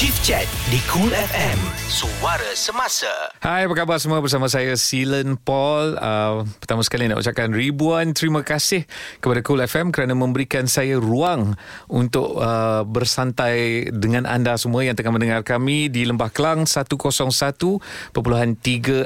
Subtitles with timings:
[0.00, 1.60] Chief Chat di Cool FM.
[1.84, 3.36] Suara semasa.
[3.44, 6.00] Hai, apa khabar semua bersama saya Silen Paul.
[6.00, 8.88] Uh, pertama sekali nak ucapkan ribuan terima kasih
[9.20, 11.52] kepada Cool FM kerana memberikan saya ruang
[11.92, 18.16] untuk uh, bersantai dengan anda semua yang tengah mendengar kami di Lembah Kelang 101.3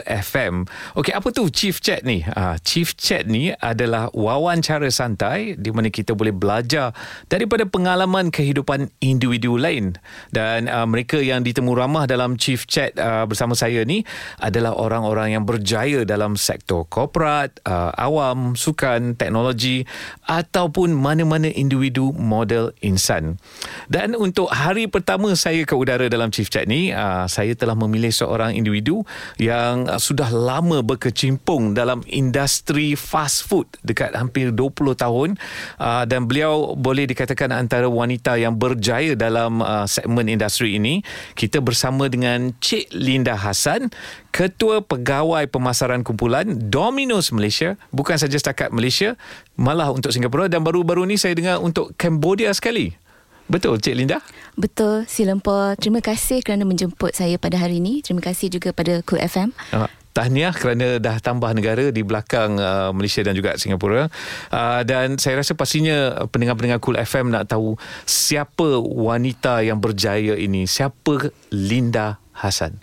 [0.07, 0.55] FM.
[0.95, 2.23] Okey, apa tu Chief Chat ni?
[2.23, 6.95] Uh, Chief Chat ni adalah wawancara santai di mana kita boleh belajar
[7.27, 9.99] daripada pengalaman kehidupan individu lain
[10.31, 14.07] dan uh, mereka yang ditemu ramah dalam Chief Chat uh, bersama saya ni
[14.39, 19.85] adalah orang-orang yang berjaya dalam sektor korporat, uh, awam, sukan, teknologi
[20.25, 23.37] ataupun mana-mana individu model insan.
[23.91, 28.13] Dan untuk hari pertama saya ke udara dalam Chief Chat ni, uh, saya telah memilih
[28.13, 29.03] seorang individu
[29.37, 35.29] yang uh, sudah lama berkecimpung dalam industri fast food dekat hampir 20 tahun
[35.81, 41.07] uh, dan beliau boleh dikatakan antara wanita yang berjaya dalam uh, segmen industri ini
[41.39, 43.95] kita bersama dengan Cik Linda Hassan
[44.35, 49.15] Ketua Pegawai Pemasaran Kumpulan Domino's Malaysia bukan saja setakat Malaysia
[49.55, 50.51] malah untuk Singapura.
[50.51, 53.04] Dan baru-baru ni saya dengar untuk Cambodia sekali
[53.45, 54.19] Betul Cik Linda?
[54.57, 59.21] Betul Silampa Terima kasih kerana menjemput saya pada hari ini Terima kasih juga pada Cool
[59.21, 64.07] FM uh, tahniah kerana dah tambah negara di belakang uh, Malaysia dan juga Singapura.
[64.49, 67.75] Uh, dan saya rasa pastinya pendengar-pendengar Cool FM nak tahu
[68.07, 70.71] siapa wanita yang berjaya ini.
[70.71, 72.79] Siapa Linda Hassan?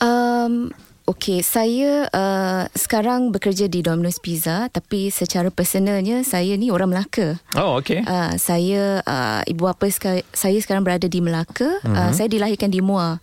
[0.00, 0.72] Um,
[1.04, 7.36] Okey, saya uh, sekarang bekerja di Domino's Pizza tapi secara personalnya saya ni orang Melaka.
[7.60, 8.00] Oh, okey.
[8.08, 9.84] Uh, saya uh, ibu bapa
[10.32, 11.76] saya sekarang berada di Melaka.
[11.84, 11.92] Uh-huh.
[11.92, 13.20] Uh, saya dilahirkan di Muar.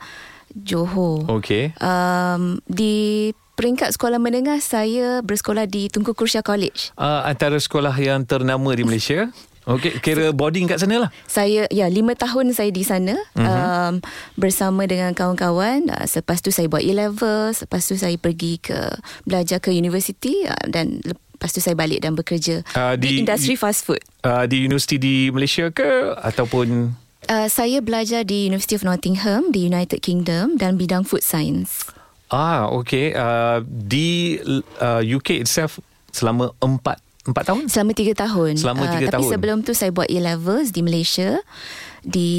[0.54, 1.26] Johor.
[1.26, 1.74] Okey.
[1.82, 6.94] Um, di peringkat sekolah menengah saya bersekolah di Tunku Kursia College.
[6.94, 9.34] Uh, antara sekolah yang ternama di Malaysia.
[9.70, 11.10] Okey, kira boarding kat sana lah.
[11.30, 13.46] Saya ya lima tahun saya di sana uh-huh.
[13.46, 13.94] um,
[14.34, 15.86] bersama dengan kawan-kawan.
[15.86, 18.78] Uh, selepas tu saya buat A level, selepas tu saya pergi ke
[19.30, 23.54] belajar ke universiti uh, dan lepas tu saya balik dan bekerja uh, di, di industri
[23.54, 24.02] fast food.
[24.26, 26.98] Uh, di universiti di Malaysia ke ataupun
[27.30, 31.86] Uh, saya belajar di University of Nottingham di United Kingdom dan bidang food science.
[32.34, 33.14] Ah, okay.
[33.14, 34.42] Uh, di
[34.82, 35.78] uh, UK itself
[36.10, 36.98] selama empat
[37.28, 37.64] empat tahun?
[37.70, 38.54] Selama tiga tahun.
[38.58, 39.24] Selama tiga uh, tahun.
[39.28, 41.38] Tapi sebelum tu saya buat A levels di Malaysia
[42.02, 42.32] di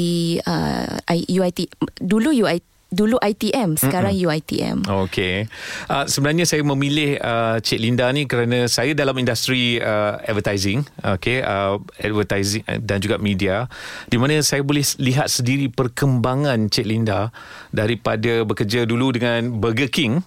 [0.43, 1.71] uh, UIT
[2.03, 4.29] dulu UIT dulu ITM sekarang Mm-mm.
[4.29, 4.77] UITM.
[4.85, 5.49] Okey.
[5.89, 11.41] Uh, sebenarnya saya memilih uh, Cik Linda ni kerana saya dalam industri uh, advertising, okey,
[11.41, 13.65] uh, advertising dan juga media
[14.05, 17.33] di mana saya boleh lihat sendiri perkembangan Cik Linda
[17.73, 20.21] daripada bekerja dulu dengan Burger King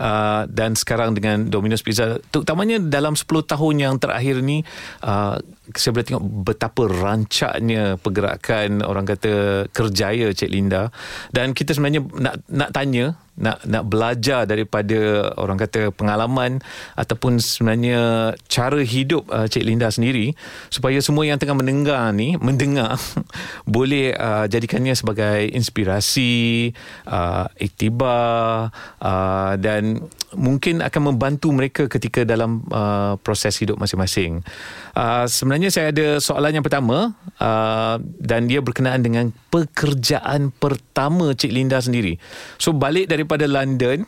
[0.00, 4.64] Uh, dan sekarang dengan Domino's Pizza terutamanya dalam 10 tahun yang terakhir ni
[5.04, 5.36] uh,
[5.72, 10.90] saya boleh tengok betapa rancaknya pergerakan orang kata kerjaya Cik Linda.
[11.30, 16.60] Dan kita sebenarnya nak nak tanya nak nak belajar daripada orang kata pengalaman
[16.92, 20.36] ataupun sebenarnya cara hidup uh, Cik Linda sendiri
[20.68, 23.00] supaya semua yang tengah mendengar ni mendengar
[23.64, 26.70] boleh uh, jadikannya sebagai inspirasi
[27.08, 28.68] uh, iktibar
[29.00, 30.04] uh, dan
[30.36, 34.44] mungkin akan membantu mereka ketika dalam uh, proses hidup masing-masing.
[34.92, 41.52] Uh, sebenarnya saya ada soalan yang pertama uh, dan dia berkenaan dengan pekerjaan pertama Cik
[41.52, 42.16] Linda sendiri.
[42.56, 44.02] So balik daripada London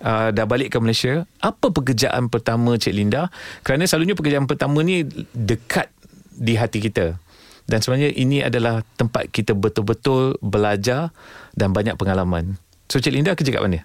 [0.00, 3.28] uh, dah balik ke Malaysia, apa pekerjaan pertama Cik Linda?
[3.60, 5.92] Kerana selalunya pekerjaan pertama ni dekat
[6.34, 7.20] di hati kita.
[7.64, 11.12] Dan sebenarnya ini adalah tempat kita betul-betul belajar
[11.56, 12.60] dan banyak pengalaman.
[12.92, 13.84] So Cik Linda kerja kat mana?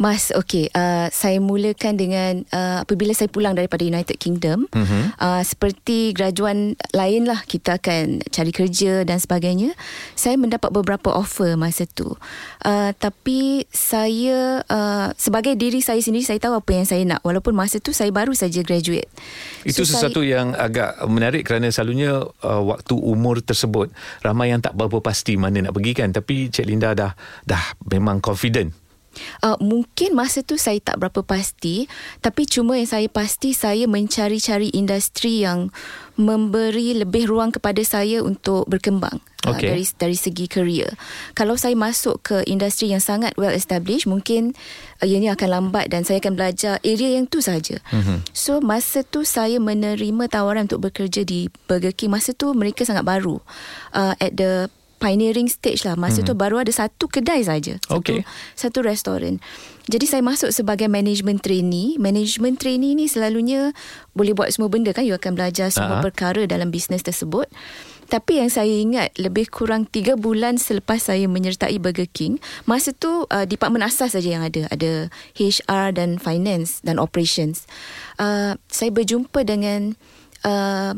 [0.00, 0.66] Mas, okay.
[0.74, 4.66] Uh, saya mulakan dengan uh, apabila saya pulang daripada United Kingdom.
[4.74, 5.04] Uh-huh.
[5.20, 9.76] Uh, seperti graduan lain lah, kita akan cari kerja dan sebagainya.
[10.18, 12.18] Saya mendapat beberapa offer masa tu.
[12.66, 17.20] Uh, tapi saya, uh, sebagai diri saya sendiri, saya tahu apa yang saya nak.
[17.22, 19.06] Walaupun masa tu saya baru saja graduate.
[19.62, 23.94] Itu so, sesuatu saya, yang agak menarik kerana selalunya uh, waktu umur tersebut,
[24.26, 26.10] ramai yang tak berapa pasti mana nak pergi kan.
[26.10, 27.14] Tapi Cik Linda dah
[27.46, 28.81] dah memang confident
[29.44, 31.86] Uh, mungkin masa tu saya tak berapa pasti
[32.24, 35.68] tapi cuma yang saya pasti saya mencari-cari industri yang
[36.16, 39.68] memberi lebih ruang kepada saya untuk berkembang okay.
[39.68, 40.92] uh, dari dari segi career.
[41.32, 44.52] Kalau saya masuk ke industri yang sangat well established mungkin
[45.00, 47.80] uh, ianya akan lambat dan saya akan belajar area yang tu saja.
[47.92, 48.18] Mm-hmm.
[48.36, 53.04] So masa tu saya menerima tawaran untuk bekerja di Burger King masa tu mereka sangat
[53.08, 53.40] baru
[53.96, 54.68] uh, at the
[55.02, 55.98] pioneering stage lah.
[55.98, 56.28] Masa hmm.
[56.30, 57.76] tu baru ada satu kedai saja.
[57.82, 58.20] Satu, okay.
[58.54, 59.42] satu restoran.
[59.90, 61.98] Jadi saya masuk sebagai management trainee.
[61.98, 63.74] Management trainee ni selalunya
[64.14, 65.02] boleh buat semua benda kan.
[65.02, 66.06] You akan belajar semua uh-huh.
[66.06, 67.50] perkara dalam bisnes tersebut.
[68.12, 72.36] Tapi yang saya ingat lebih kurang tiga bulan selepas saya menyertai Burger King,
[72.68, 77.64] masa tu uh, department asas saja yang ada, ada HR dan finance dan operations.
[78.20, 79.96] Uh, saya berjumpa dengan
[80.44, 80.92] uh,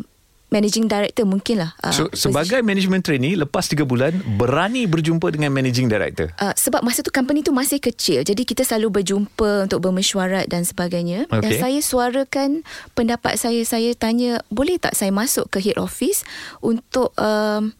[0.54, 1.74] managing director mungkin lah.
[1.82, 6.30] Uh, so, sebagai management trainee, lepas 3 bulan, berani berjumpa dengan managing director?
[6.38, 8.22] Uh, sebab masa tu company tu masih kecil.
[8.22, 11.26] Jadi kita selalu berjumpa untuk bermesyuarat dan sebagainya.
[11.26, 11.42] Okay.
[11.42, 12.62] Dan saya suarakan
[12.94, 13.58] pendapat saya.
[13.66, 16.22] Saya tanya, boleh tak saya masuk ke head office
[16.62, 17.10] untuk...
[17.18, 17.74] Um,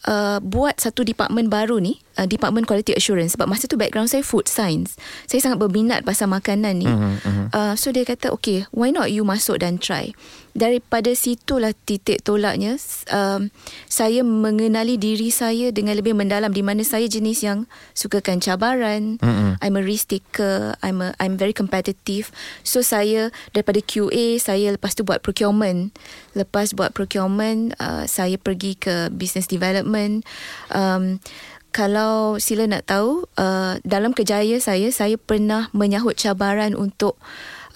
[0.00, 3.32] Uh, buat satu department baru ni uh, department quality assurance.
[3.32, 5.00] Sebab masa tu background saya food science.
[5.24, 6.84] Saya sangat berminat pasal makanan ni.
[6.84, 10.12] Uh-huh, uh, so dia kata okay why not you masuk dan try?
[10.52, 12.74] Daripada situlah titik tolaknya
[13.14, 13.54] um,
[13.86, 19.16] saya mengenali diri saya dengan lebih mendalam di mana saya jenis yang sukakan cabaran.
[19.22, 19.62] Mm-hmm.
[19.62, 20.74] I'm a risk taker.
[20.82, 22.34] I'm a I'm very competitive.
[22.66, 25.94] So saya daripada QA saya lepas tu buat procurement.
[26.34, 30.26] Lepas buat procurement uh, saya pergi ke business development.
[30.74, 31.22] Um,
[31.70, 37.16] kalau sila nak tahu uh, dalam kejayaan saya saya pernah menyahut cabaran untuk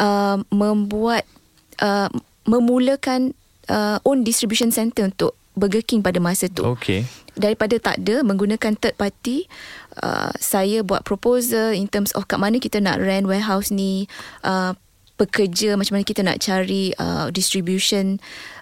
[0.02, 1.26] uh, membuat
[1.78, 2.10] uh,
[2.44, 3.32] memulakan
[3.70, 6.66] uh, own distribution center untuk Burger King pada masa tu.
[6.74, 7.06] Okay.
[7.38, 9.46] Daripada tak ada menggunakan third party,
[10.02, 14.10] uh, saya buat proposal in terms of kat mana kita nak rent warehouse ni,
[14.42, 14.74] uh,
[15.14, 18.18] pekerja macam mana kita nak cari uh, distribution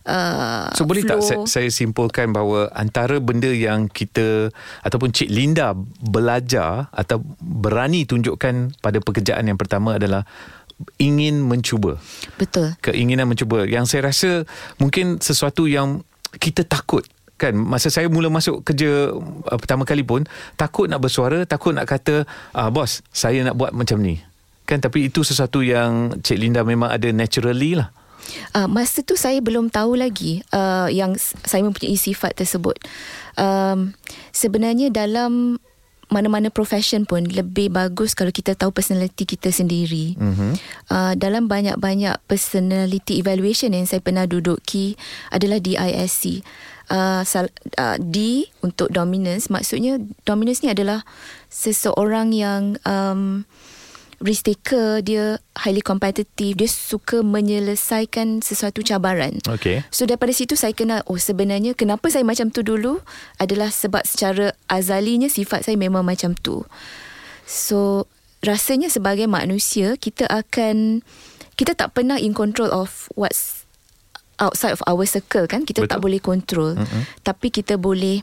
[0.07, 1.19] uh, So boleh flow.
[1.19, 4.51] tak saya, saya simpulkan bahawa antara benda yang kita
[4.83, 10.27] ataupun Cik Linda belajar atau berani tunjukkan pada pekerjaan yang pertama adalah
[10.99, 11.99] ingin mencuba.
[12.39, 12.75] Betul.
[12.83, 13.67] Keinginan mencuba.
[13.67, 14.31] Yang saya rasa
[14.83, 16.03] mungkin sesuatu yang
[16.39, 17.05] kita takut
[17.37, 20.23] kan masa saya mula masuk kerja uh, pertama kali pun
[20.55, 22.23] takut nak bersuara takut nak kata
[22.55, 24.23] ah bos saya nak buat macam ni
[24.63, 27.91] kan tapi itu sesuatu yang Cik Linda memang ada naturally lah
[28.53, 32.77] Uh, masa tu saya belum tahu lagi uh, yang saya mempunyai sifat tersebut.
[33.37, 33.97] Um,
[34.33, 35.63] sebenarnya dalam
[36.13, 40.13] mana-mana profession pun lebih bagus kalau kita tahu personality kita sendiri.
[40.21, 40.53] Mm-hmm.
[40.93, 45.01] Uh, dalam banyak-banyak personality evaluation yang saya pernah duduki
[45.33, 46.45] adalah DISC.
[46.93, 47.25] Uh,
[47.81, 49.97] uh, D untuk dominance maksudnya
[50.29, 51.09] dominance ni adalah
[51.49, 53.49] seseorang yang um,
[54.23, 59.83] risk taker dia highly competitive dia suka menyelesaikan sesuatu cabaran okay.
[59.91, 63.03] so daripada situ saya kena oh sebenarnya kenapa saya macam tu dulu
[63.43, 66.63] adalah sebab secara azalinya sifat saya memang macam tu
[67.45, 68.07] so
[68.43, 71.03] rasanya sebagai manusia kita akan
[71.59, 73.63] kita tak pernah in control of what's
[74.43, 75.91] outside of our circle kan kita Betul.
[75.91, 77.03] tak boleh control mm-hmm.
[77.27, 78.23] tapi kita boleh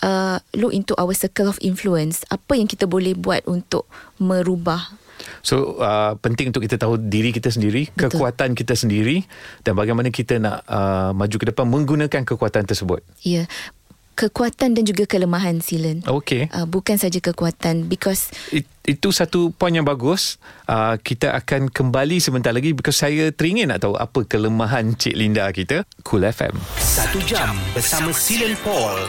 [0.00, 3.84] Uh, look into our circle of influence apa yang kita boleh buat untuk
[4.16, 4.96] merubah
[5.40, 8.16] So uh, penting untuk kita tahu diri kita sendiri, Betul.
[8.16, 9.24] kekuatan kita sendiri
[9.64, 13.00] dan bagaimana kita nak uh, maju ke depan menggunakan kekuatan tersebut.
[13.24, 13.44] Ya.
[13.44, 13.46] Yeah.
[14.20, 16.04] Kekuatan dan juga kelemahan Silen.
[16.04, 16.52] Okay.
[16.52, 20.36] Uh, bukan saja kekuatan because It, itu satu poin yang bagus.
[20.68, 25.48] Uh, kita akan kembali sebentar lagi because saya teringin nak tahu apa kelemahan Cik Linda
[25.56, 25.88] kita.
[26.04, 26.52] Cool FM.
[26.76, 29.08] Satu jam bersama Silen Paul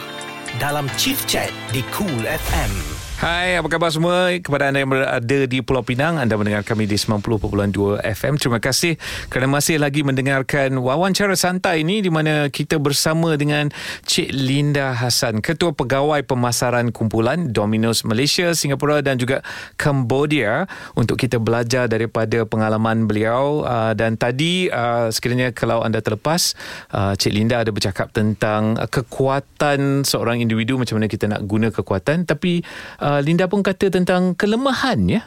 [0.64, 2.91] dalam Chief Chat di Cool FM.
[3.22, 4.34] Hai, apa khabar semua?
[4.42, 8.34] Kepada anda yang berada di Pulau Pinang, anda mendengar kami di 90.2 FM.
[8.42, 8.98] Terima kasih
[9.30, 13.70] kerana masih lagi mendengarkan wawancara santai ini di mana kita bersama dengan
[14.10, 19.46] Cik Linda Hassan, Ketua Pegawai Pemasaran Kumpulan Domino's Malaysia, Singapura dan juga
[19.78, 20.66] Cambodia
[20.98, 23.62] untuk kita belajar daripada pengalaman beliau.
[23.62, 26.58] Uh, dan tadi, uh, sekiranya kalau anda terlepas,
[26.90, 32.26] uh, Cik Linda ada bercakap tentang kekuatan seorang individu, macam mana kita nak guna kekuatan.
[32.26, 32.66] Tapi
[32.98, 35.22] uh, Linda pun kata tentang kelemahan ya.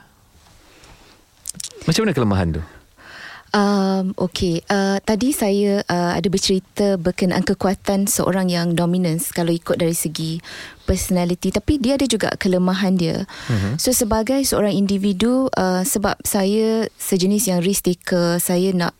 [1.85, 2.63] Macam mana kelemahan tu?
[3.55, 9.79] Um, okay, uh, tadi saya uh, ada bercerita berkenaan kekuatan seorang yang dominance kalau ikut
[9.79, 10.43] dari segi
[10.85, 13.25] personality tapi dia ada juga kelemahan dia.
[13.25, 13.75] Uh-huh.
[13.81, 18.93] So sebagai seorang individu uh, sebab saya sejenis yang risk taker, saya nak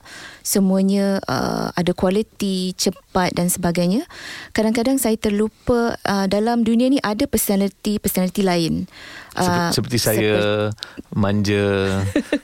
[0.45, 4.05] semuanya uh, ada kualiti, cepat dan sebagainya.
[4.53, 8.85] Kadang-kadang saya terlupa uh, dalam dunia ni ada personality personality lain.
[9.35, 11.67] Uh, seperti, seperti saya seperti, manja,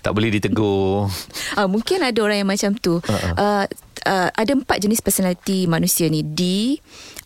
[0.01, 1.13] tak boleh ditegur.
[1.55, 2.99] Uh, mungkin ada orang yang macam tu.
[3.05, 3.35] Uh-uh.
[3.37, 3.65] Uh,
[4.07, 6.25] uh, ada empat jenis personality manusia ni.
[6.25, 6.77] D,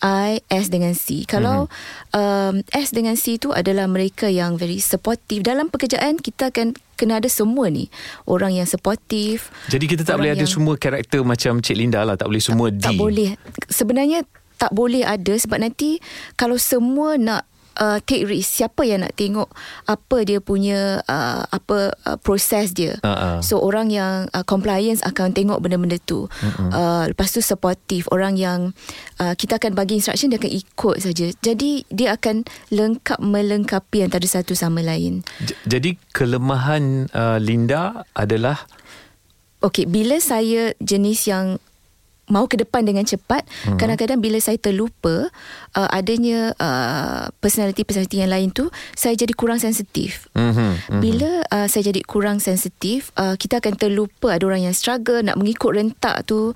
[0.03, 1.25] I, S dengan C.
[1.25, 2.55] Kalau uh-huh.
[2.55, 5.47] um, S dengan C tu adalah mereka yang very supportive.
[5.47, 7.91] Dalam pekerjaan kita akan kena ada semua ni.
[8.27, 9.49] Orang yang supportive.
[9.71, 12.19] Jadi kita tak boleh ada semua karakter macam Cik Linda lah.
[12.19, 12.85] Tak boleh semua tak, D.
[12.91, 13.31] Tak boleh.
[13.71, 14.21] Sebenarnya
[14.55, 15.99] tak boleh ada sebab nanti
[16.39, 17.43] kalau semua nak
[17.79, 18.63] uh, take risk.
[18.63, 19.51] Siapa yang nak tengok
[19.87, 22.99] apa dia punya uh, apa uh, proses dia?
[23.03, 23.41] Uh-uh.
[23.43, 26.27] so orang yang uh, compliance akan tengok benda-benda tu.
[26.27, 26.71] Uh-uh.
[26.71, 28.07] uh, lepas tu supportive.
[28.11, 28.75] Orang yang
[29.19, 31.27] uh, kita akan bagi instruction dia akan ikut saja.
[31.43, 35.27] Jadi dia akan lengkap melengkapi antara satu sama lain.
[35.43, 38.67] J- jadi kelemahan uh, Linda adalah?
[39.65, 41.57] Okey, bila saya jenis yang
[42.35, 43.79] mau ke depan dengan cepat hmm.
[43.79, 45.31] kadang-kadang bila saya terlupa
[45.79, 48.67] uh, adanya uh, personality-personality yang lain tu
[48.99, 50.51] saya jadi kurang sensitif hmm.
[50.51, 50.99] Hmm.
[50.99, 55.39] bila uh, saya jadi kurang sensitif uh, kita akan terlupa ada orang yang struggle nak
[55.39, 56.51] mengikut rentak tu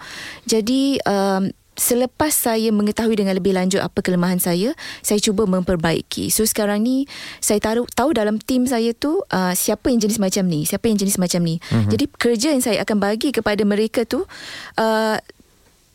[0.50, 6.28] jadi um, selepas saya mengetahui dengan lebih lanjut apa kelemahan saya, saya cuba memperbaiki.
[6.34, 7.06] So sekarang ni
[7.38, 10.98] saya tahu tahu dalam tim saya tu uh, siapa yang jenis macam ni, siapa yang
[10.98, 11.62] jenis macam ni.
[11.62, 11.90] Mm-hmm.
[11.94, 14.26] Jadi kerja yang saya akan bagi kepada mereka tu
[14.76, 15.16] uh,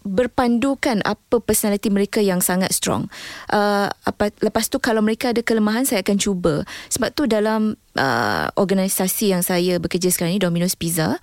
[0.03, 3.07] berpandukan apa personality mereka yang sangat strong.
[3.47, 6.67] Uh, apa lepas tu kalau mereka ada kelemahan saya akan cuba.
[6.91, 11.17] Sebab tu dalam uh, organisasi yang saya bekerja sekarang ni Domino's Pizza,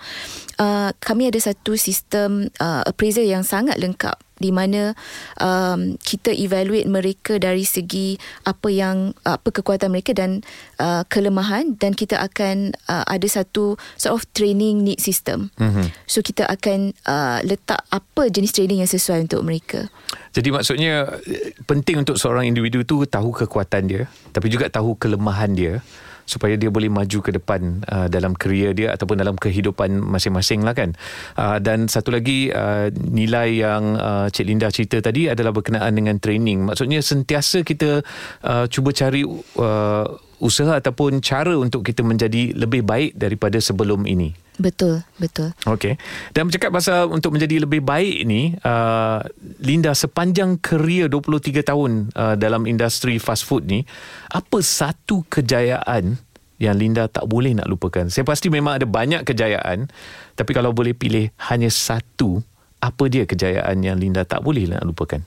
[0.58, 4.96] uh, kami ada satu sistem uh, appraisal yang sangat lengkap di mana
[5.36, 8.16] um, kita evaluate mereka dari segi
[8.48, 10.40] apa yang apa kekuatan mereka dan
[10.80, 15.52] uh, kelemahan dan kita akan uh, ada satu sort of training need system.
[15.60, 15.86] Mm-hmm.
[16.08, 19.92] So kita akan uh, letak apa jenis training yang sesuai untuk mereka.
[20.32, 21.20] Jadi maksudnya
[21.68, 25.84] penting untuk seorang individu tu tahu kekuatan dia tapi juga tahu kelemahan dia
[26.30, 30.78] supaya dia boleh maju ke depan uh, dalam kerjaya dia ataupun dalam kehidupan masing-masing lah
[30.78, 30.94] kan.
[31.34, 36.22] Uh, dan satu lagi uh, nilai yang uh, Cik Linda cerita tadi adalah berkenaan dengan
[36.22, 36.70] training.
[36.70, 38.06] Maksudnya sentiasa kita
[38.46, 40.06] uh, cuba cari uh,
[40.38, 44.49] usaha ataupun cara untuk kita menjadi lebih baik daripada sebelum ini.
[44.60, 45.56] Betul, betul.
[45.64, 45.96] Okey.
[46.36, 49.24] Dan bercakap pasal untuk menjadi lebih baik ni, uh,
[49.64, 53.88] Linda sepanjang kerjaya 23 tahun uh, dalam industri fast food ni,
[54.28, 56.20] apa satu kejayaan
[56.60, 58.12] yang Linda tak boleh nak lupakan?
[58.12, 59.88] Saya pasti memang ada banyak kejayaan,
[60.36, 62.44] tapi kalau boleh pilih hanya satu,
[62.84, 65.24] apa dia kejayaan yang Linda tak boleh nak lupakan?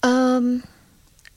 [0.00, 0.64] Um,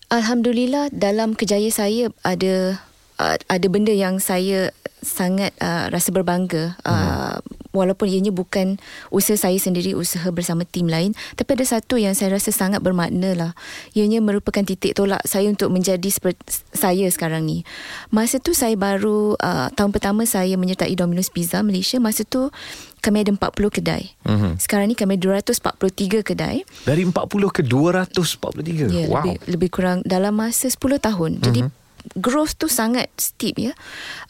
[0.08, 2.80] Alhamdulillah dalam kejayaan saya ada
[3.20, 7.70] uh, ada benda yang saya sangat uh, rasa berbangga uh, hmm.
[7.70, 8.82] walaupun ianya bukan
[9.14, 13.38] usaha saya sendiri usaha bersama tim lain tapi ada satu yang saya rasa sangat bermakna
[13.38, 13.52] lah
[13.94, 16.42] ianya merupakan titik tolak saya untuk menjadi seperti
[16.74, 17.62] saya sekarang ni
[18.10, 22.50] masa tu saya baru uh, tahun pertama saya menyertai Domino's Pizza Malaysia masa tu
[22.98, 24.04] kami ada 40 kedai.
[24.26, 24.52] Mm-hmm.
[24.58, 26.66] Sekarang ni kami 243 kedai.
[26.84, 27.14] Dari 40
[27.56, 28.90] ke 243?
[28.90, 29.22] Ya, wow.
[29.22, 31.40] lebih, lebih kurang dalam masa 10 tahun.
[31.40, 31.46] Mm-hmm.
[31.46, 33.74] Jadi mhm growth tu sangat steep ya.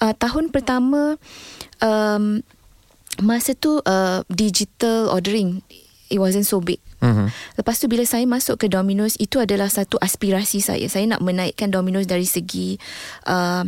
[0.01, 1.21] Uh, tahun pertama
[1.83, 2.41] um,
[3.21, 5.61] masa tu uh, digital ordering
[6.07, 6.79] it wasn't so big.
[6.97, 7.29] Mm-hmm.
[7.61, 10.87] Lepas tu bila saya masuk ke Domino's itu adalah satu aspirasi saya.
[10.89, 12.81] Saya nak menaikkan Domino's dari segi
[13.29, 13.67] uh,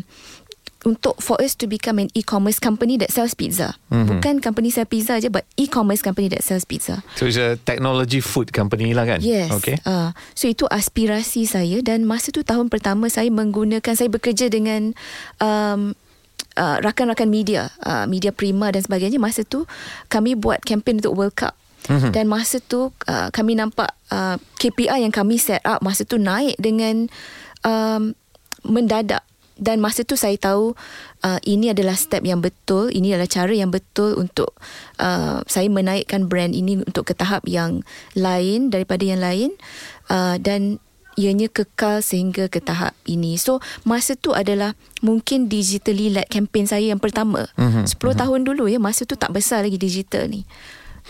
[0.88, 3.76] untuk for us to become an e-commerce company that sells pizza.
[3.92, 4.08] Mm-hmm.
[4.16, 7.04] Bukan company sell pizza aja but e-commerce company that sells pizza.
[7.20, 9.20] So it's a technology food company lah kan?
[9.20, 9.52] Yes.
[9.52, 9.76] Okay.
[9.84, 14.96] Uh, so itu aspirasi saya dan masa tu tahun pertama saya menggunakan saya bekerja dengan
[15.44, 15.92] um,
[16.56, 19.20] uh, rakan-rakan media, uh, media prima dan sebagainya.
[19.20, 19.68] Masa tu
[20.08, 21.60] kami buat kempen untuk World Cup.
[21.92, 22.12] Mm-hmm.
[22.16, 26.56] Dan masa tu uh, kami nampak uh, KPI yang kami set up masa tu naik
[26.60, 27.08] dengan
[27.64, 28.14] um,
[28.68, 29.24] mendadak
[29.60, 30.74] dan masa tu saya tahu
[31.28, 34.56] uh, ini adalah step yang betul ini adalah cara yang betul untuk
[34.98, 37.84] uh, saya menaikkan brand ini untuk ke tahap yang
[38.16, 39.52] lain daripada yang lain
[40.08, 40.80] uh, dan
[41.20, 43.36] ianya kekal sehingga ke tahap ini.
[43.36, 47.52] So masa tu adalah mungkin digitally led campaign saya yang pertama.
[47.60, 47.86] Mm-hmm.
[47.92, 48.16] 10 mm-hmm.
[48.16, 50.48] tahun dulu ya masa tu tak besar lagi digital ni.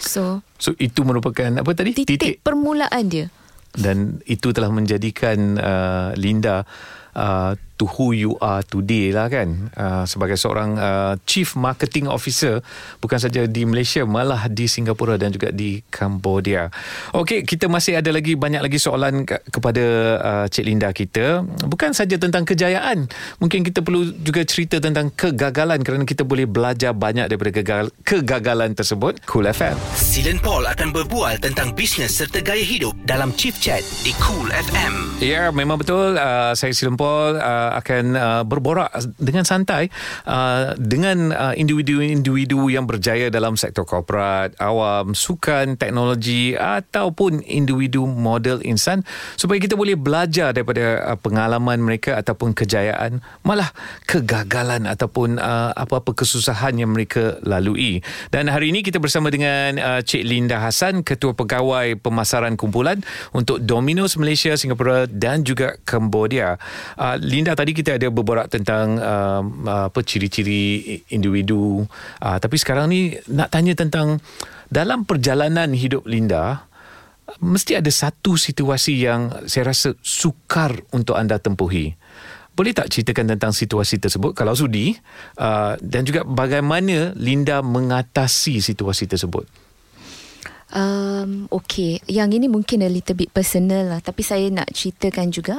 [0.01, 1.93] So so itu merupakan apa tadi?
[1.93, 2.33] titik, titik.
[2.41, 3.29] permulaan dia.
[3.69, 6.65] Dan itu telah menjadikan uh, Linda
[7.13, 12.59] uh, to who you are today lah kan uh, sebagai seorang uh, chief marketing officer
[12.99, 16.67] bukan saja di Malaysia malah di Singapura dan juga di Cambodia.
[17.15, 19.85] Okey, kita masih ada lagi banyak lagi soalan ke- kepada
[20.19, 21.43] uh, Cik Linda kita.
[21.67, 23.07] Bukan saja tentang kejayaan,
[23.39, 28.75] mungkin kita perlu juga cerita tentang kegagalan kerana kita boleh belajar banyak daripada kegal- kegagalan
[28.75, 29.23] tersebut.
[29.23, 29.79] Cool FM.
[29.95, 35.23] Silen Paul akan berbual tentang bisnes serta gaya hidup dalam Chief Chat di Cool FM.
[35.23, 36.19] Ya, memang betul.
[36.19, 38.89] Uh, saya Silen Paul Paul uh, akan uh, berborak
[39.21, 39.93] dengan santai
[40.25, 48.65] uh, dengan uh, individu-individu yang berjaya dalam sektor korporat, awam, sukan, teknologi ataupun individu model
[48.65, 49.05] insan
[49.37, 53.69] supaya kita boleh belajar daripada uh, pengalaman mereka ataupun kejayaan malah
[54.09, 58.01] kegagalan ataupun uh, apa-apa kesusahan yang mereka lalui.
[58.33, 63.03] Dan hari ini kita bersama dengan uh, Cik Linda Hassan, Ketua Pegawai Pemasaran Kumpulan
[63.35, 66.57] untuk Domino's Malaysia, Singapura dan juga Cambodia.
[66.95, 69.43] Uh, Linda tadi kita ada berborak tentang uh,
[69.91, 71.83] apa ciri-ciri individu.
[72.23, 74.23] Uh, tapi sekarang ni nak tanya tentang
[74.71, 76.63] dalam perjalanan hidup Linda
[77.43, 81.91] mesti ada satu situasi yang saya rasa sukar untuk anda tempuhi.
[82.55, 84.95] Boleh tak ceritakan tentang situasi tersebut kalau sudi
[85.39, 89.68] uh, dan juga bagaimana Linda mengatasi situasi tersebut?
[90.69, 95.57] Um, okay, yang ini mungkin a little bit personal lah Tapi saya nak ceritakan juga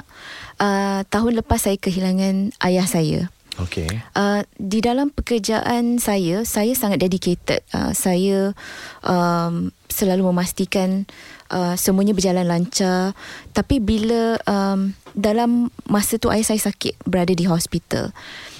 [0.62, 3.26] uh, Tahun lepas saya kehilangan ayah saya
[3.60, 4.00] Okay.
[4.16, 7.60] Uh, di dalam pekerjaan saya, saya sangat dedicated.
[7.76, 8.56] Uh, saya
[9.04, 11.04] um, selalu memastikan
[11.52, 13.12] uh, semuanya berjalan lancar.
[13.52, 18.14] Tapi bila um, dalam masa tu ayah saya sakit, berada di hospital.
[18.14, 18.59] Uh,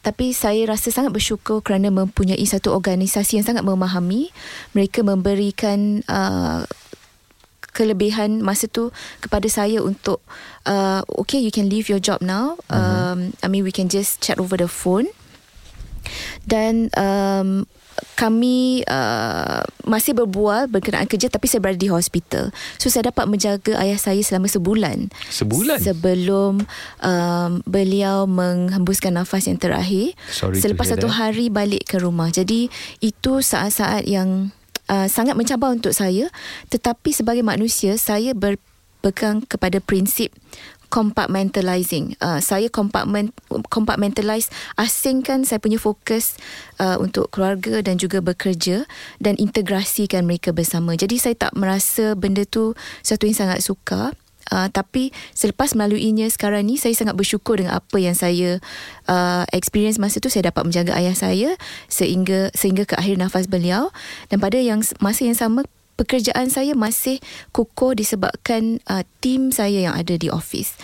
[0.00, 4.32] tapi saya rasa sangat bersyukur kerana mempunyai satu organisasi yang sangat memahami.
[4.72, 6.64] Mereka memberikan uh,
[7.76, 10.24] kelebihan masa tu kepada saya untuk
[10.64, 12.56] uh, okay you can leave your job now.
[12.72, 13.14] Uh-huh.
[13.14, 15.12] Um, I mean we can just chat over the phone.
[16.44, 17.68] Dan um,
[18.14, 22.50] kami uh, masih berbual berkenaan kerja tapi saya berada di hospital.
[22.78, 25.10] So saya dapat menjaga ayah saya selama sebulan.
[25.30, 25.78] Sebulan?
[25.82, 26.62] Sebelum
[27.02, 30.14] um, beliau menghembuskan nafas yang terakhir.
[30.30, 31.18] Sorry Selepas satu that.
[31.18, 32.30] hari balik ke rumah.
[32.30, 32.70] Jadi
[33.02, 34.50] itu saat-saat yang
[34.90, 36.30] uh, sangat mencabar untuk saya.
[36.70, 40.34] Tetapi sebagai manusia saya berpegang kepada prinsip
[40.88, 42.16] compartmentalizing.
[42.18, 43.32] Uh, saya compartment
[43.68, 44.48] compartmentalize
[44.80, 46.36] asingkan saya punya fokus
[46.80, 48.88] uh, untuk keluarga dan juga bekerja
[49.22, 50.96] dan integrasikan mereka bersama.
[50.96, 52.72] Jadi saya tak merasa benda tu
[53.04, 54.12] satu yang sangat suka.
[54.48, 58.64] Uh, tapi selepas melaluinya sekarang ni saya sangat bersyukur dengan apa yang saya
[59.04, 61.52] uh, experience masa tu saya dapat menjaga ayah saya
[61.92, 63.92] sehingga sehingga ke akhir nafas beliau
[64.32, 67.18] dan pada yang masa yang sama pekerjaan saya masih
[67.50, 70.78] kukuh disebabkan uh, tim saya yang ada di office.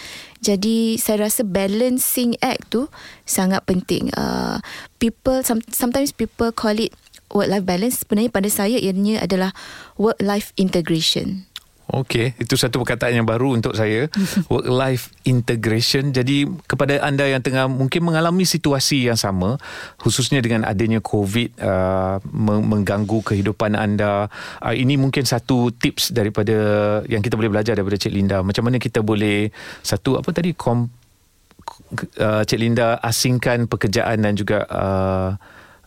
[0.44, 2.90] Jadi saya rasa balancing act tu
[3.24, 4.12] sangat penting.
[4.12, 4.60] Uh,
[4.98, 6.92] people some, sometimes people call it
[7.32, 9.56] work life balance sebenarnya pada saya ianya adalah
[9.96, 11.48] work life integration.
[11.84, 14.08] Okey, itu satu perkataan yang baru untuk saya.
[14.52, 16.16] Work life integration.
[16.16, 19.60] Jadi kepada anda yang tengah mungkin mengalami situasi yang sama,
[20.00, 24.32] khususnya dengan adanya COVID uh, mengganggu kehidupan anda,
[24.64, 26.56] uh, ini mungkin satu tips daripada
[27.04, 28.40] yang kita boleh belajar daripada Cik Linda.
[28.40, 29.52] Macam mana kita boleh
[29.84, 35.30] satu apa tadi kom uh, Cik Linda asingkan pekerjaan dan juga uh,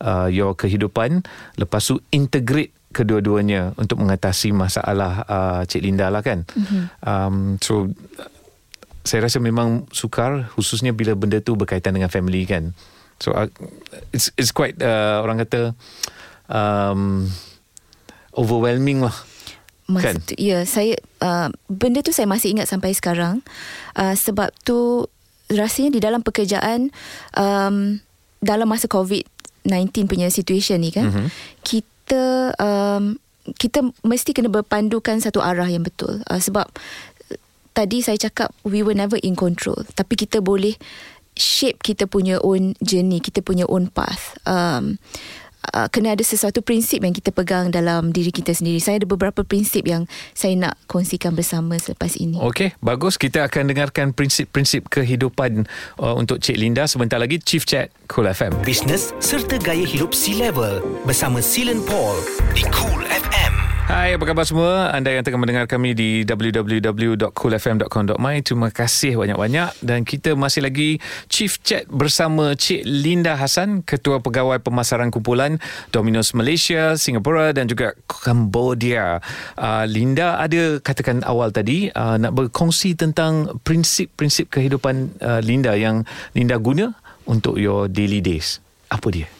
[0.01, 1.25] uh, your kehidupan
[1.57, 6.47] lepas tu integrate kedua-duanya untuk mengatasi masalah uh, Cik Linda lah kan.
[6.47, 6.83] Mm-hmm.
[7.03, 7.91] Um, so
[9.07, 12.75] saya rasa memang sukar khususnya bila benda tu berkaitan dengan family kan.
[13.17, 13.49] So uh,
[14.11, 15.73] it's it's quite uh, orang kata
[16.51, 17.27] um,
[18.35, 19.15] overwhelming lah.
[19.87, 20.35] Masa kan?
[20.35, 23.39] ya, saya uh, benda tu saya masih ingat sampai sekarang.
[23.95, 25.07] Uh, sebab tu
[25.47, 26.91] rasanya di dalam pekerjaan
[27.39, 28.03] um,
[28.43, 31.27] dalam masa COVID-19 punya situation ni kan, mm-hmm.
[31.63, 33.19] kita kita um,
[33.59, 36.23] kita mesti kena berpandukan satu arah yang betul.
[36.31, 36.71] Uh, sebab
[37.75, 39.75] tadi saya cakap we were never in control.
[39.91, 40.79] Tapi kita boleh
[41.35, 44.39] shape kita punya own journey kita punya own path.
[44.47, 45.03] Um,
[45.73, 48.79] uh, kena ada sesuatu prinsip yang kita pegang dalam diri kita sendiri.
[48.79, 52.39] Saya ada beberapa prinsip yang saya nak kongsikan bersama selepas ini.
[52.39, 53.19] Okey, bagus.
[53.19, 55.67] Kita akan dengarkan prinsip-prinsip kehidupan
[55.99, 57.39] uh, untuk Cik Linda sebentar lagi.
[57.41, 58.53] Chief Chat, Cool FM.
[58.63, 62.19] Bisnes serta gaya hidup C-Level bersama Silen Paul
[62.55, 63.46] di Cool FM.
[63.87, 64.91] Hai, apa khabar semua?
[64.91, 68.35] Anda yang tengah mendengar kami di www.coolfm.com.my.
[68.43, 69.79] Terima kasih banyak-banyak.
[69.79, 70.99] Dan kita masih lagi
[71.31, 75.63] Chief Chat bersama Cik Linda Hassan, Ketua Pegawai Pemasaran Kumpulan
[75.95, 79.23] Domino's Malaysia, Singapura dan juga Cambodia.
[79.55, 86.03] Uh, Linda ada katakan awal tadi uh, nak berkongsi tentang prinsip-prinsip kehidupan uh, Linda yang
[86.35, 86.91] Linda guna
[87.23, 88.59] untuk your daily days.
[88.91, 89.36] Apa dia?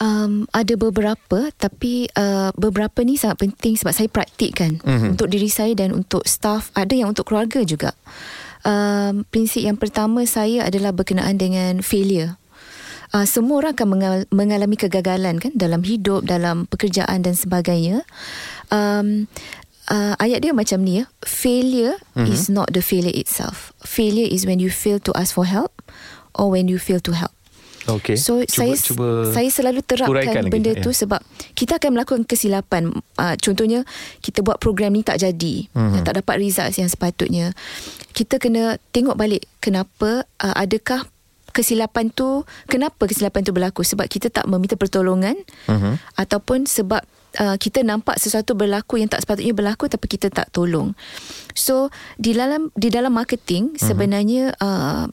[0.00, 5.12] Um, ada beberapa tapi uh, beberapa ni sangat penting sebab saya praktikkan mm-hmm.
[5.12, 7.92] untuk diri saya dan untuk staff ada yang untuk keluarga juga.
[8.64, 12.40] Um, prinsip yang pertama saya adalah berkenaan dengan failure.
[13.12, 13.88] Uh, semua orang akan
[14.32, 18.00] mengalami kegagalan kan dalam hidup, dalam pekerjaan dan sebagainya.
[18.72, 19.28] Um,
[19.90, 21.04] uh, ayat dia macam ni ya.
[21.26, 22.30] Failure mm-hmm.
[22.30, 23.74] is not the failure itself.
[23.82, 25.74] Failure is when you fail to ask for help
[26.38, 27.34] or when you fail to help.
[27.88, 28.16] Okay.
[28.20, 30.84] So cuba, saya cuba saya selalu terapkan benda lagi.
[30.84, 30.98] tu ya.
[31.04, 31.20] sebab
[31.56, 32.92] kita akan melakukan kesilapan.
[33.16, 33.88] Uh, contohnya
[34.20, 36.04] kita buat program ni tak jadi, mm-hmm.
[36.04, 37.56] tak dapat result yang sepatutnya.
[38.12, 41.08] Kita kena tengok balik kenapa uh, adakah
[41.50, 45.34] kesilapan tu kenapa kesilapan tu berlaku sebab kita tak meminta pertolongan
[45.66, 45.98] mm-hmm.
[46.14, 47.02] ataupun sebab
[47.42, 50.94] uh, kita nampak sesuatu berlaku yang tak sepatutnya berlaku tapi kita tak tolong.
[51.56, 51.90] So
[52.20, 53.82] di dalam di dalam marketing mm-hmm.
[53.82, 55.10] sebenarnya uh,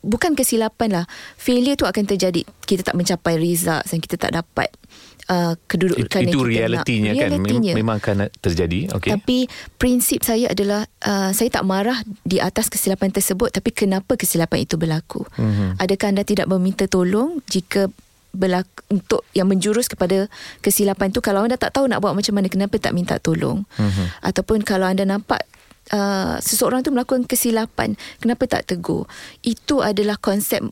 [0.00, 1.04] bukan kesilapan lah.
[1.36, 2.44] Failure tu akan terjadi.
[2.64, 4.68] Kita tak mencapai result dan kita tak dapat
[5.30, 7.20] uh, kedudukan itu, yang kita realitinya nak.
[7.20, 7.78] Realitinya kan.
[7.78, 8.78] Memang akan terjadi.
[8.96, 9.10] Okay.
[9.14, 9.38] Tapi
[9.78, 14.74] prinsip saya adalah uh, saya tak marah di atas kesilapan tersebut tapi kenapa kesilapan itu
[14.80, 15.22] berlaku.
[15.38, 15.78] Mm-hmm.
[15.78, 17.88] Adakah anda tidak meminta tolong jika
[18.30, 20.30] berlaku, untuk yang menjurus kepada
[20.62, 24.22] kesilapan tu kalau anda tak tahu nak buat macam mana kenapa tak minta tolong mm-hmm.
[24.22, 25.49] ataupun kalau anda nampak
[25.92, 27.94] uh, seseorang tu melakukan kesilapan.
[28.18, 29.06] Kenapa tak tegur?
[29.42, 30.62] Itu adalah konsep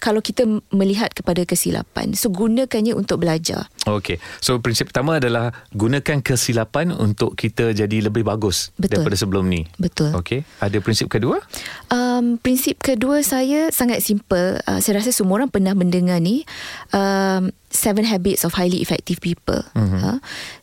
[0.00, 2.16] kalau kita melihat kepada kesilapan.
[2.16, 3.68] So gunakannya untuk belajar.
[3.84, 4.16] Okey.
[4.40, 9.04] So prinsip pertama adalah gunakan kesilapan untuk kita jadi lebih bagus betul.
[9.04, 9.68] daripada sebelum ni.
[9.76, 10.16] Betul.
[10.16, 10.42] Okey.
[10.64, 11.44] Ada prinsip kedua?
[11.92, 14.58] Um, prinsip kedua saya sangat simple.
[14.64, 16.48] Uh, saya rasa semua orang pernah mendengar ni
[16.96, 19.60] um, seven habits of highly effective people.
[19.76, 20.00] Mm-hmm.
[20.00, 20.18] uh,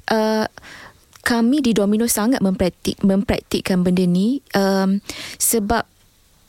[0.09, 0.45] uh,
[1.27, 5.03] kami di Domino sangat mempraktik mempraktikkan benda ni um,
[5.35, 5.83] sebab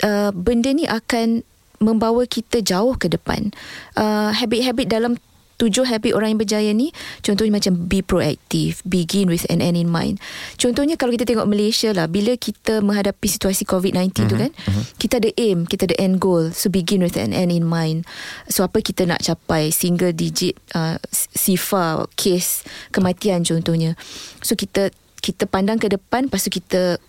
[0.06, 1.42] uh, benda ni akan
[1.82, 3.50] membawa kita jauh ke depan.
[3.98, 5.18] Uh, habit-habit dalam
[5.58, 9.90] tujuh habit orang yang berjaya ni contohnya macam be proactive begin with an end in
[9.90, 10.22] mind
[10.54, 14.30] contohnya kalau kita tengok Malaysia lah bila kita menghadapi situasi COVID-19 mm-hmm.
[14.30, 14.84] tu mhm, kan mm-hmm.
[15.02, 18.06] kita ada aim kita ada end goal so begin with an end in mind
[18.46, 22.62] so apa kita nak capai single digit uh, sifa case
[22.94, 23.98] kematian contohnya
[24.40, 27.02] so kita kita pandang ke depan lepas tu kita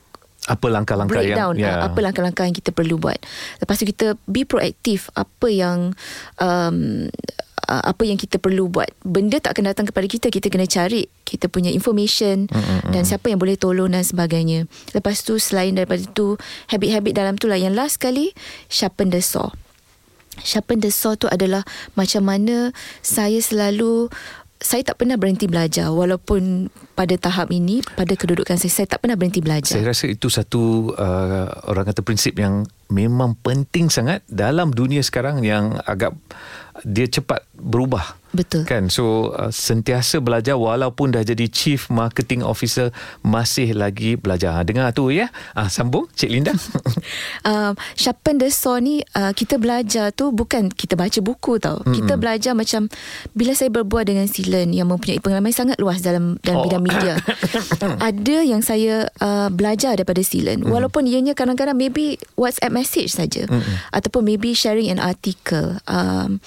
[0.49, 1.85] apa langkah-langkah yang yeah.
[1.85, 3.21] apa langkah-langkah yang kita perlu buat
[3.61, 5.93] lepas tu kita be proactive apa yang
[6.41, 7.05] um,
[7.69, 8.89] uh, apa yang kita perlu buat.
[9.05, 12.89] Benda tak akan datang kepada kita, kita kena cari kita punya information mm-hmm.
[12.89, 14.65] dan siapa yang boleh tolong dan sebagainya.
[14.97, 16.41] Lepas tu selain daripada tu
[16.73, 18.33] habit-habit dalam tu lah yang last kali
[18.65, 19.53] sharpen the saw.
[20.41, 21.61] Sharpen the saw tu adalah
[21.93, 22.73] macam mana
[23.05, 24.09] saya selalu
[24.59, 29.15] saya tak pernah berhenti belajar walaupun pada tahap ini pada kedudukan saya saya tak pernah
[29.15, 29.79] berhenti belajar.
[29.79, 35.39] Saya rasa itu satu uh, orang kata prinsip yang memang penting sangat dalam dunia sekarang
[35.47, 36.11] yang agak
[36.83, 38.18] dia cepat berubah.
[38.29, 38.65] Betul.
[38.69, 38.93] Kan?
[38.93, 42.93] So uh, sentiasa belajar walaupun dah jadi chief marketing officer
[43.25, 44.53] masih lagi belajar.
[44.53, 45.33] Ha, dengar tu ya.
[45.57, 46.53] Ah sambung Cik Linda.
[47.45, 51.81] uh, sharpen the saw ni uh, kita belajar tu bukan kita baca buku tau.
[51.81, 51.95] Mm-hmm.
[51.97, 52.85] Kita belajar macam
[53.33, 56.65] bila saya berbual dengan Silen yang mempunyai pengalaman sangat luas dalam dalam oh.
[56.69, 57.17] bidang media.
[58.09, 63.75] ada yang saya uh, belajar daripada Silen walaupun ianya kadang-kadang maybe WhatsApp message saja mm-hmm.
[63.89, 65.81] ataupun maybe sharing an article.
[65.89, 66.37] Um,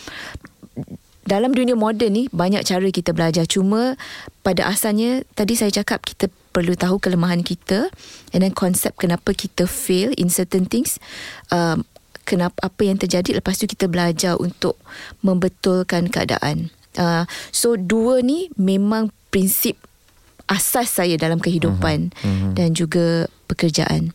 [1.22, 3.94] dalam dunia moden ni banyak cara kita belajar cuma
[4.42, 7.88] pada asalnya tadi saya cakap kita perlu tahu kelemahan kita
[8.34, 10.98] and then konsep kenapa kita fail in certain things
[11.54, 11.86] um,
[12.26, 14.78] kenapa apa yang terjadi lepas tu kita belajar untuk
[15.24, 19.78] membetulkan keadaan uh, so dua ni memang prinsip
[20.50, 22.26] asas saya dalam kehidupan uh-huh.
[22.28, 22.52] Uh-huh.
[22.52, 24.12] dan juga pekerjaan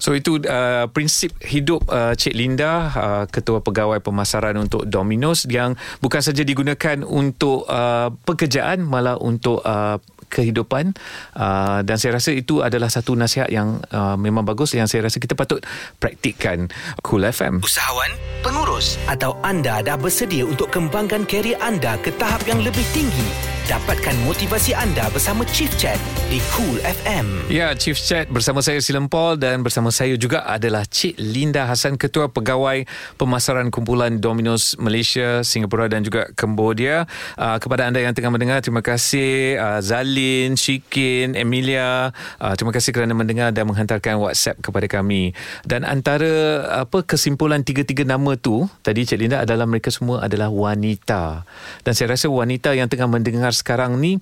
[0.00, 5.76] So itu uh, prinsip hidup uh, Cik Linda uh, ketua pegawai pemasaran untuk Domino's yang
[6.00, 10.94] bukan saja digunakan untuk uh, pekerjaan malah untuk uh, kehidupan
[11.36, 15.18] uh, dan saya rasa itu adalah satu nasihat yang uh, memang bagus yang saya rasa
[15.18, 15.60] kita patut
[15.98, 16.70] praktikkan
[17.02, 17.60] Cool FM.
[17.60, 18.14] Usahawan,
[18.46, 23.59] pengurus atau anda dah bersedia untuk kembangkan kerjaya anda ke tahap yang lebih tinggi?
[23.70, 25.94] Dapatkan motivasi anda bersama Chief Chat
[26.26, 27.46] di Cool FM.
[27.46, 31.94] Ya, Chief Chat bersama saya Silam Paul dan bersama saya juga adalah Cik Linda Hassan,
[31.94, 32.82] Ketua Pegawai
[33.14, 37.06] Pemasaran Kumpulan Domino's Malaysia, Singapura dan juga Cambodia.
[37.38, 42.10] Uh, kepada anda yang tengah mendengar, terima kasih uh, Zalin, Shikin, Emilia.
[42.42, 45.30] Uh, terima kasih kerana mendengar dan menghantarkan WhatsApp kepada kami.
[45.62, 51.46] Dan antara apa kesimpulan tiga-tiga nama tu, tadi Cik Linda adalah mereka semua adalah wanita.
[51.86, 54.16] Dan saya rasa wanita yang tengah mendengar sekarang ni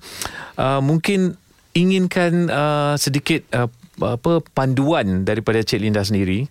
[0.59, 1.39] uh, mungkin
[1.71, 6.47] inginkan uh, sedikit uh, apa panduan daripada Cik Linda sendiri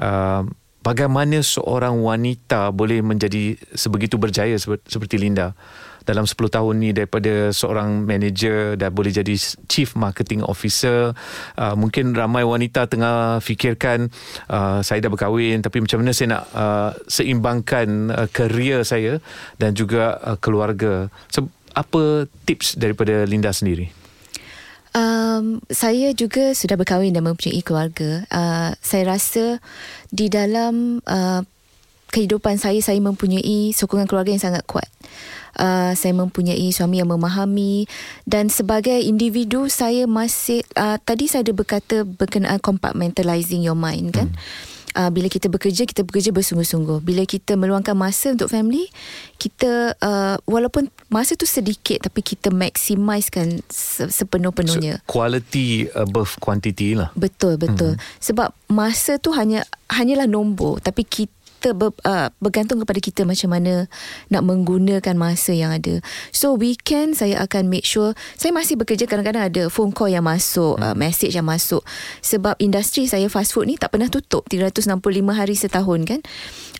[0.00, 0.44] uh,
[0.80, 5.52] bagaimana seorang wanita boleh menjadi sebegitu berjaya seperti Linda.
[6.00, 9.36] Dalam 10 tahun ni daripada seorang manager dah boleh jadi
[9.68, 11.12] chief marketing officer
[11.60, 14.08] uh, mungkin ramai wanita tengah fikirkan
[14.48, 19.20] uh, saya dah berkahwin tapi macam mana saya nak uh, seimbangkan uh, kerjaya saya
[19.60, 21.12] dan juga uh, keluarga.
[21.28, 23.90] So, apa tips daripada Linda sendiri?
[24.90, 28.26] Um, saya juga sudah berkahwin dan mempunyai keluarga.
[28.26, 29.62] Uh, saya rasa
[30.10, 31.46] di dalam uh,
[32.10, 34.90] kehidupan saya, saya mempunyai sokongan keluarga yang sangat kuat.
[35.54, 37.86] Uh, saya mempunyai suami yang memahami
[38.22, 44.30] dan sebagai individu saya masih uh, tadi saya ada berkata berkenaan compartmentalizing your mind kan
[44.94, 47.02] uh, bila kita bekerja kita bekerja bersungguh-sungguh.
[47.02, 48.86] Bila kita meluangkan masa untuk family
[49.40, 53.64] kita uh, walaupun masa tu sedikit tapi kita maximiskan
[54.08, 55.00] sepenuh-penuhnya.
[55.02, 57.10] So, quality above quantity lah.
[57.16, 57.96] Betul betul.
[57.96, 58.02] Hmm.
[58.22, 63.52] sebab masa tu hanya hanyalah nombor tapi kita kita ber, uh, bergantung kepada kita macam
[63.52, 63.84] mana
[64.32, 66.00] nak menggunakan masa yang ada.
[66.32, 70.80] So weekend saya akan make sure saya masih bekerja kadang-kadang ada phone call yang masuk,
[70.80, 70.90] uh, hmm.
[70.90, 71.84] uh, message yang masuk.
[72.24, 74.88] Sebab industri saya fast food ni tak pernah tutup 365
[75.36, 76.20] hari setahun kan.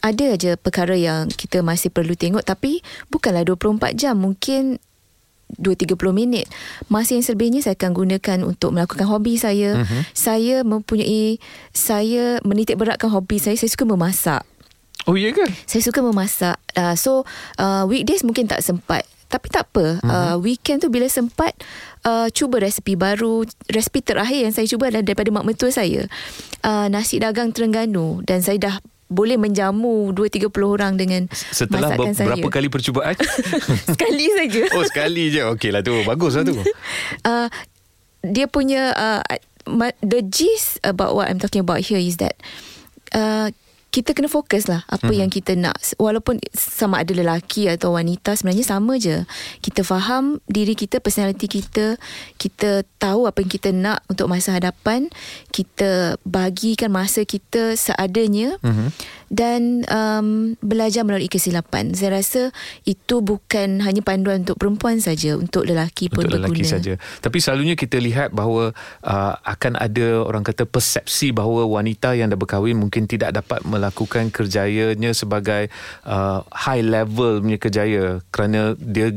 [0.01, 2.81] Ada aja perkara yang kita masih perlu tengok tapi
[3.13, 4.81] bukanlah 24 jam mungkin
[5.59, 6.47] 2-30 minit
[6.87, 10.07] Masa yang selebihnya Saya akan gunakan Untuk melakukan hobi saya uh-huh.
[10.15, 11.43] Saya mempunyai
[11.75, 14.47] Saya menitik beratkan hobi saya Saya suka memasak
[15.09, 15.45] Oh iya ke?
[15.65, 16.57] Saya suka memasak.
[16.77, 17.25] Uh, so
[17.57, 19.09] uh, weekdays mungkin tak sempat.
[19.31, 20.03] Tapi tak apa.
[20.03, 20.11] Uh-huh.
[20.11, 21.55] Uh, weekend tu bila sempat
[22.03, 23.47] uh, cuba resepi baru.
[23.71, 26.11] Resepi terakhir yang saya cuba adalah daripada mak mertua saya.
[26.67, 28.75] Uh, nasi dagang Terengganu dan saya dah
[29.11, 32.27] boleh menjamu 2 30 orang dengan Setelah masakan ber- saya.
[32.31, 33.15] berapa kali percubaan?
[33.95, 34.63] sekali saja.
[34.79, 35.43] Oh, sekali je.
[35.51, 35.99] Okeylah tu.
[36.07, 36.55] Baguslah tu.
[37.27, 37.51] Uh,
[38.35, 39.21] dia punya uh,
[40.03, 42.39] the gist about what I'm talking about here is that
[43.15, 43.51] uh,
[43.91, 45.19] kita kena fokus lah apa hmm.
[45.19, 49.27] yang kita nak walaupun sama ada lelaki atau wanita sebenarnya sama je
[49.67, 51.99] kita faham diri kita personality kita
[52.39, 55.11] kita tahu apa yang kita nak untuk masa hadapan
[55.51, 58.95] kita bagikan masa kita seadanya hmm.
[59.31, 61.95] Dan um, belajar melalui kesilapan.
[61.95, 62.51] Saya rasa
[62.83, 66.51] itu bukan hanya panduan untuk perempuan saja untuk lelaki pun untuk berguna.
[66.51, 66.93] lelaki saja.
[67.23, 68.75] Tapi selalunya kita lihat bahawa
[69.07, 74.35] uh, akan ada orang kata persepsi bahawa wanita yang dah berkahwin mungkin tidak dapat melakukan
[74.35, 75.71] kerjayanya sebagai
[76.03, 78.19] uh, high level punya kerjaya.
[78.35, 79.15] Kerana dia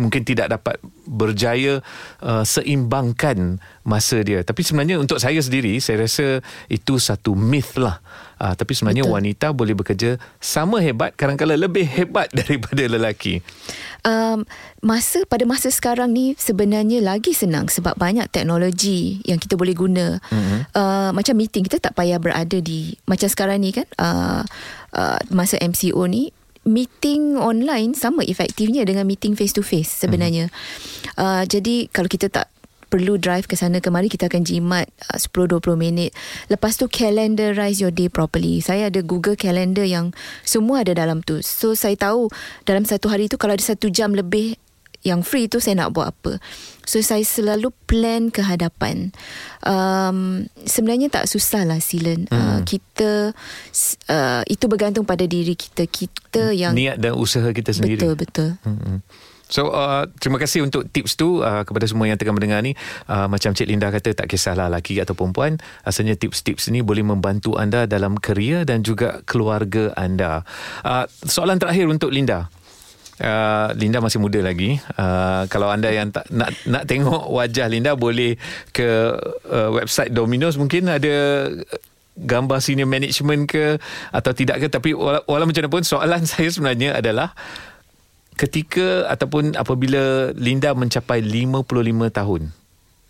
[0.00, 1.84] mungkin tidak dapat berjaya
[2.24, 4.40] uh, seimbangkan masa dia.
[4.42, 8.02] Tapi sebenarnya untuk saya sendiri saya rasa itu satu myth lah
[8.42, 9.14] uh, tapi sebenarnya Betul.
[9.14, 13.38] wanita boleh bekerja sama hebat kadang-kadang lebih hebat daripada lelaki
[14.02, 14.42] um,
[14.82, 20.18] masa pada masa sekarang ni sebenarnya lagi senang sebab banyak teknologi yang kita boleh guna
[20.18, 20.60] mm-hmm.
[20.74, 24.42] uh, macam meeting kita tak payah berada di macam sekarang ni kan uh,
[24.98, 30.46] uh, masa MCO ni meeting online sama efektifnya dengan meeting face to face sebenarnya.
[30.46, 31.18] Hmm.
[31.18, 32.51] Uh, jadi kalau kita tak
[32.92, 36.12] perlu drive ke sana kemari kita akan jimat uh, 10 20 minit.
[36.52, 38.60] Lepas tu calendarize your day properly.
[38.60, 40.12] Saya ada Google Calendar yang
[40.44, 41.40] semua ada dalam tu.
[41.40, 42.28] So saya tahu
[42.68, 44.60] dalam satu hari tu kalau ada satu jam lebih
[45.02, 46.38] yang free tu saya nak buat apa.
[46.86, 49.10] So saya selalu plan ke hadapan.
[49.66, 52.30] Um, sebenarnya tak susah lah Silen.
[52.30, 52.46] Uh, hmm.
[52.46, 53.10] Uh, kita
[54.10, 55.90] uh, itu bergantung pada diri kita.
[55.90, 57.98] Kita yang niat dan usaha kita sendiri.
[57.98, 58.50] Betul betul.
[58.62, 59.02] Hmm.
[59.52, 62.72] So uh, terima kasih untuk tips tu uh, kepada semua yang tengah mendengar ni.
[63.04, 65.60] Uh, macam Cik Linda kata tak kisahlah lelaki atau perempuan.
[65.84, 70.48] Asalnya tips-tips ni boleh membantu anda dalam kerja dan juga keluarga anda.
[70.80, 72.48] Uh, soalan terakhir untuk Linda.
[73.20, 74.80] Uh, Linda masih muda lagi.
[74.96, 78.40] Uh, kalau anda yang tak nak nak tengok wajah Linda boleh
[78.72, 79.12] ke
[79.52, 81.46] uh, website Domino's mungkin ada
[82.16, 83.80] gambar senior management ke
[84.12, 87.36] atau tidak ke tapi wala- walaupun macam mana pun soalan saya sebenarnya adalah
[88.36, 91.62] ketika ataupun apabila Linda mencapai 55
[92.10, 92.42] tahun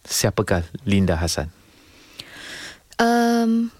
[0.07, 1.49] siapakah Linda Hasan?
[3.01, 3.73] Um,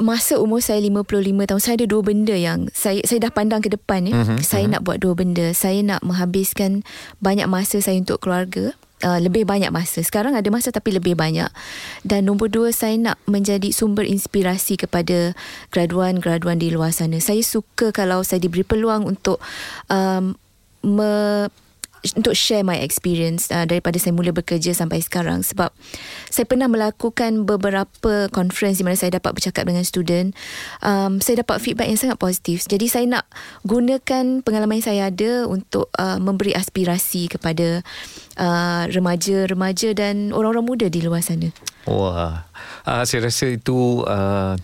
[0.00, 3.68] masa umur saya 55 tahun saya ada dua benda yang saya saya dah pandang ke
[3.68, 4.12] depan ya.
[4.16, 4.72] Uh-huh, saya uh-huh.
[4.76, 5.52] nak buat dua benda.
[5.52, 6.82] Saya nak menghabiskan
[7.20, 8.72] banyak masa saya untuk keluarga.
[9.00, 10.04] Uh, lebih banyak masa.
[10.04, 11.48] Sekarang ada masa tapi lebih banyak.
[12.04, 15.32] Dan nombor dua, saya nak menjadi sumber inspirasi kepada
[15.72, 17.16] graduan-graduan di luar sana.
[17.16, 19.40] Saya suka kalau saya diberi peluang untuk
[19.88, 20.36] um,
[20.84, 21.48] me,
[22.16, 25.44] untuk share my experience uh, daripada saya mula bekerja sampai sekarang.
[25.44, 25.72] Sebab
[26.32, 30.32] saya pernah melakukan beberapa conference di mana saya dapat bercakap dengan student.
[30.80, 32.64] Um, saya dapat feedback yang sangat positif.
[32.68, 33.24] Jadi saya nak
[33.68, 37.84] gunakan pengalaman yang saya ada untuk uh, memberi aspirasi kepada
[38.40, 41.52] uh, remaja-remaja dan orang-orang muda di luar sana.
[41.88, 42.46] Wah.
[42.84, 44.56] Uh, saya rasa itu uh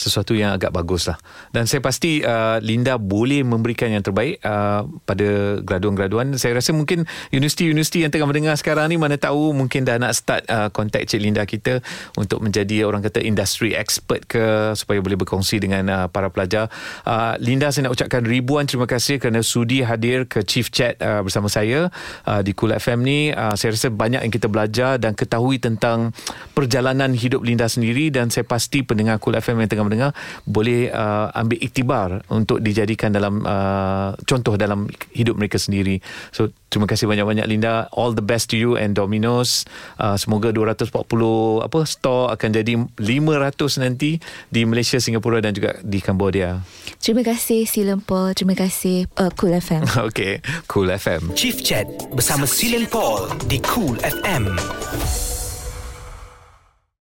[0.00, 1.20] sesuatu yang agak bagus lah.
[1.52, 6.32] Dan saya pasti uh, Linda boleh memberikan yang terbaik uh, pada graduan-graduan.
[6.40, 10.48] Saya rasa mungkin universiti-universiti yang tengah mendengar sekarang ni mana tahu mungkin dah nak start
[10.48, 11.84] uh, contact Cik Linda kita
[12.16, 16.72] untuk menjadi orang kata industry expert ke supaya boleh berkongsi dengan uh, para pelajar.
[17.04, 21.20] Uh, Linda saya nak ucapkan ribuan terima kasih kerana sudi hadir ke Chief Chat uh,
[21.20, 21.92] bersama saya
[22.24, 23.20] uh, di Cool FM ni.
[23.34, 26.14] Uh, saya rasa banyak yang kita belajar dan ketahui tentang
[26.56, 30.14] perjalanan hidup Linda sendiri dan saya pasti pendengar Cool FM yang tengah mendengar
[30.46, 35.98] boleh uh, ambil iktibar untuk dijadikan dalam uh, contoh dalam hidup mereka sendiri.
[36.30, 37.90] So terima kasih banyak-banyak Linda.
[37.90, 39.66] All the best to you and Domino's.
[39.98, 40.94] Uh, semoga 240
[41.66, 46.62] apa store akan jadi 500 nanti di Malaysia, Singapura dan juga di Cambodia.
[47.02, 48.38] Terima kasih Silen Paul.
[48.38, 49.82] Terima kasih uh, Cool FM.
[50.08, 50.38] okay,
[50.70, 51.34] Cool FM.
[51.34, 54.54] Chief Chat bersama Silen Paul di Cool FM.